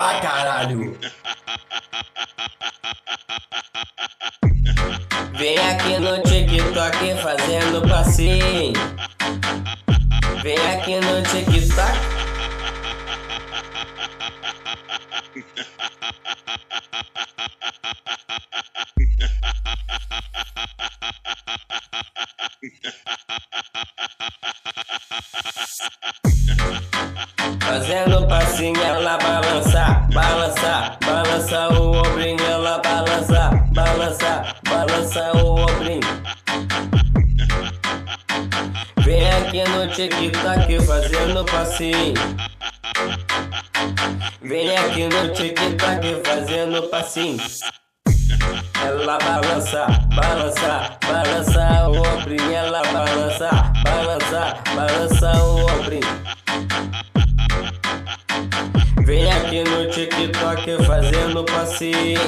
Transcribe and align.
pra 0.00 0.18
caralho. 0.20 0.98
Vem 5.36 5.58
aqui 5.58 5.98
no 5.98 6.22
TikTok 6.22 7.14
fazendo 7.22 7.86
passinho. 7.86 8.72
Vem 10.42 10.56
aqui 10.72 10.96
no 11.00 11.22
TikTok. 11.22 12.20
Fazendo 27.80 28.26
passinho, 28.28 28.78
ela 28.82 29.16
balança, 29.16 30.06
balança, 30.12 30.98
balança 31.02 31.68
o 31.80 31.96
ombrinho, 31.96 32.38
ela 32.44 32.78
balança, 32.80 33.50
balança, 33.72 34.54
balança 34.68 35.32
o 35.38 35.60
ombrinho. 35.62 36.02
Vem 38.98 39.30
aqui 39.30 39.64
no 39.70 39.88
TikTok 39.88 40.86
fazendo 40.86 41.42
passinho. 41.46 42.12
Vem 44.42 44.76
aqui 44.76 45.08
no 45.08 45.32
TikTok 45.32 46.20
fazendo 46.22 46.82
passinho. 46.90 47.38
Ela 48.84 49.16
balança, 49.16 49.86
balança, 50.14 50.98
balança 51.08 51.88
o 51.88 51.96
ombrinho, 51.96 52.52
ela 52.52 52.82
balança, 52.92 53.48
balança, 53.82 54.54
balança 54.76 55.44
o 55.44 55.64
ombrinho. 55.64 57.09
Vem 59.10 59.28
aqui 59.28 59.64
no 59.64 59.90
TikTok 59.90 60.86
fazendo 60.86 61.44
passinho. 61.44 62.20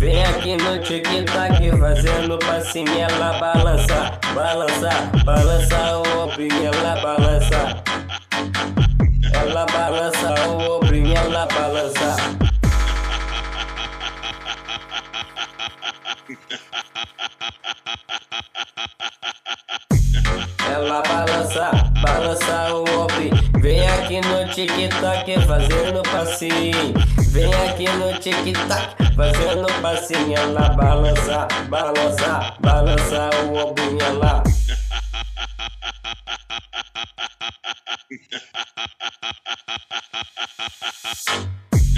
Vem 0.00 0.24
aqui 0.24 0.56
no 0.56 0.82
TikTok 0.82 1.78
fazendo 1.78 2.36
passinho. 2.40 2.98
Ela 2.98 3.38
balança, 3.38 4.18
balança, 4.34 4.90
balança 5.24 5.98
o 5.98 6.24
ombrinho, 6.24 6.74
ela 6.74 7.00
balança. 7.00 7.84
Ela 9.32 9.64
balança 9.66 10.48
o 10.48 10.78
ombrinho, 10.78 11.16
ela 11.16 11.46
balança. 11.46 12.16
Ela 20.68 21.02
balança, 21.02 21.70
balança 22.02 22.74
o 22.74 22.80
ombro. 23.02 23.47
Vem 23.60 23.88
aqui 23.88 24.20
no 24.20 24.48
TikTok 24.52 25.46
fazendo 25.46 26.02
passinho. 26.02 26.94
Vem 27.30 27.52
aqui 27.54 27.88
no 27.88 28.18
TikTok 28.18 29.14
fazendo 29.16 29.66
passinho. 29.82 30.36
Ela 30.36 30.68
balança, 30.70 31.48
balança, 31.68 32.54
balança 32.60 33.30
o 33.44 33.56
ombro. 33.56 33.98
Ela. 34.00 34.42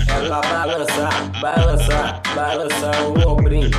Ela 0.09 0.41
balança, 0.41 1.09
balança, 1.41 2.23
balança 2.35 2.91
o 3.03 3.29
ombrinho. 3.33 3.71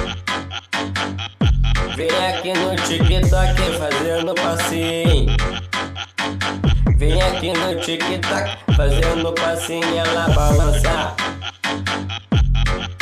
Vem 1.95 2.25
aqui 2.27 2.53
no 2.53 2.75
TikTok 2.75 3.77
fazendo 3.79 4.35
passinho. 4.35 5.70
Vem 7.01 7.19
aqui 7.19 7.51
no 7.51 7.81
TikTok 7.81 8.75
fazendo 8.75 9.33
passinho. 9.33 9.97
Ela 9.97 10.29
balança, 10.29 11.15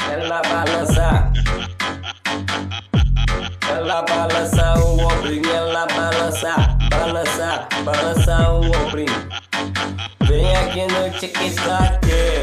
ela 0.10 0.42
balança. 0.42 1.34
Ela 3.70 4.02
balança 4.04 4.80
o 4.80 5.02
ombrinho, 5.04 5.54
ela 5.54 5.86
balança, 5.88 6.56
balança, 6.90 7.68
balança 7.84 8.50
o 8.52 8.72
ombrinho. 8.74 9.30
Vem 10.22 10.56
aqui 10.56 10.84
no 10.84 11.20
TikTok. 11.20 12.39